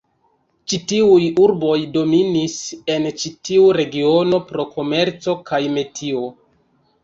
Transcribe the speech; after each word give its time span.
Ĉi 0.71 0.77
tiuj 0.91 1.27
urboj 1.43 1.75
dominis 1.97 2.57
en 2.95 3.07
ĉi 3.25 3.33
tiu 3.51 3.69
regiono 3.81 4.43
pro 4.51 4.69
komerco 4.75 5.39
kaj 5.53 5.65
metio. 5.79 6.29